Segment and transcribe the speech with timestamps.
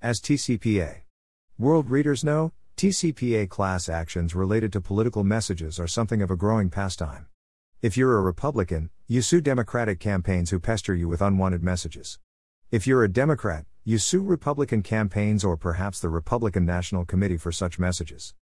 [0.00, 0.98] As TCPA.
[1.58, 6.70] World readers know, TCPA class actions related to political messages are something of a growing
[6.70, 7.26] pastime.
[7.82, 12.20] If you're a Republican, you sue Democratic campaigns who pester you with unwanted messages.
[12.70, 17.50] If you're a Democrat, you sue Republican campaigns or perhaps the Republican National Committee for
[17.50, 18.34] such messages.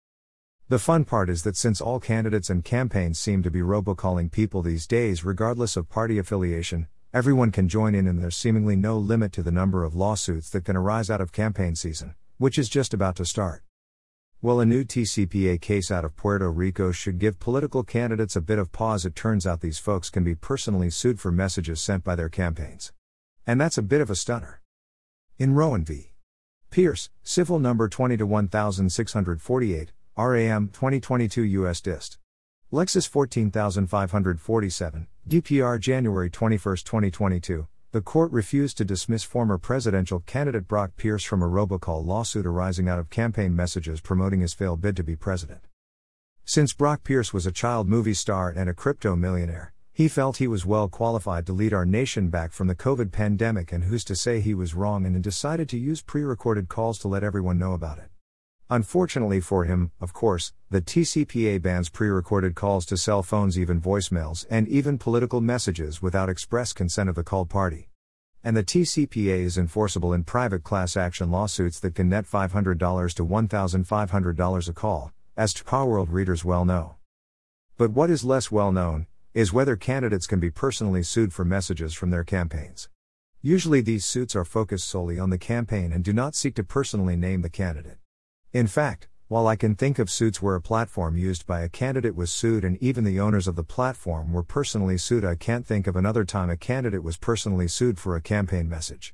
[0.68, 4.62] The fun part is that since all candidates and campaigns seem to be robocalling people
[4.62, 9.31] these days, regardless of party affiliation, everyone can join in and there's seemingly no limit
[9.31, 12.93] to the number of lawsuits that can arise out of campaign season, which is just
[12.93, 13.63] about to start.
[14.41, 18.59] Well, a new TCPA case out of Puerto Rico should give political candidates a bit
[18.59, 19.05] of pause.
[19.05, 22.91] It turns out these folks can be personally sued for messages sent by their campaigns.
[23.48, 24.59] And that's a bit of a stunner.
[25.40, 26.12] In Rowan v.
[26.70, 31.79] Pierce, Civil Number 20 to 1648, RAM 2022 U.S.
[31.79, 32.18] Dist.
[32.71, 40.98] LEXIS 14547, DPR January 21, 2022 the court refused to dismiss former presidential candidate Brock
[40.98, 45.03] Pierce from a robocall lawsuit arising out of campaign messages promoting his failed bid to
[45.03, 45.62] be president.
[46.43, 50.48] Since Brock Pierce was a child movie star and a crypto millionaire, he felt he
[50.48, 54.15] was well qualified to lead our nation back from the COVID pandemic, and who's to
[54.15, 57.71] say he was wrong, and decided to use pre recorded calls to let everyone know
[57.71, 58.10] about it.
[58.70, 63.80] Unfortunately for him, of course, the TCPA bans pre recorded calls to cell phones, even
[63.80, 67.90] voicemails, and even political messages without express consent of the called party.
[68.44, 73.25] And the TCPA is enforceable in private class action lawsuits that can net $500 to
[73.25, 76.96] $1,500 a call, as TCPA World readers well know.
[77.78, 81.94] But what is less well known is whether candidates can be personally sued for messages
[81.94, 82.90] from their campaigns.
[83.44, 87.16] Usually, these suits are focused solely on the campaign and do not seek to personally
[87.16, 88.00] name the candidate.
[88.56, 92.16] In fact, while I can think of suits where a platform used by a candidate
[92.16, 95.88] was sued and even the owners of the platform were personally sued, I can't think
[95.88, 99.13] of another time a candidate was personally sued for a campaign message.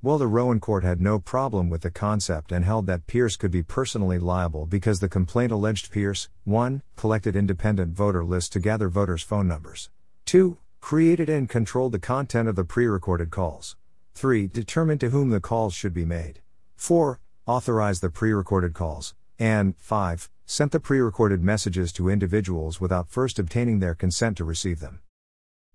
[0.00, 3.50] Well, the Rowan court had no problem with the concept and held that Pierce could
[3.50, 6.80] be personally liable because the complaint alleged Pierce 1.
[6.96, 9.90] collected independent voter lists to gather voters' phone numbers,
[10.24, 10.56] 2.
[10.80, 13.76] created and controlled the content of the pre recorded calls,
[14.14, 14.46] 3.
[14.46, 16.40] determined to whom the calls should be made,
[16.76, 20.30] 4 authorized the pre recorded calls, and 5.
[20.46, 25.00] sent the pre recorded messages to individuals without first obtaining their consent to receive them.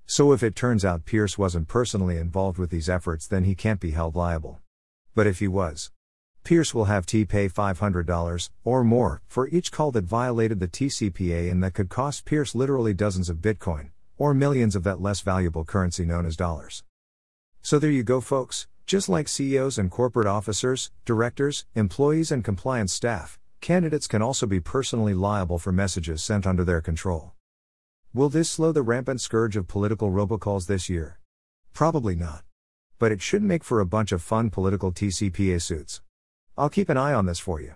[0.06, 3.80] So if it turns out Pierce wasn't personally involved with these efforts, then he can't
[3.80, 4.60] be held liable.
[5.14, 5.92] But if he was,
[6.44, 11.52] Pierce will have to pay $500 or more for each call that violated the TCPA
[11.52, 15.64] and that could cost Pierce literally dozens of Bitcoin, or millions of that less valuable
[15.64, 16.84] currency known as dollars.
[17.62, 18.66] So there you go, folks.
[18.90, 24.60] Just like CEOs and corporate officers, directors, employees, and compliance staff, candidates can also be
[24.60, 27.34] personally liable for messages sent under their control.
[28.16, 31.20] Will this slow the rampant scourge of political robocalls this year?
[31.72, 32.42] Probably not.
[32.98, 36.02] But it should make for a bunch of fun political TCPA suits.
[36.58, 37.74] I'll keep an eye on this for you.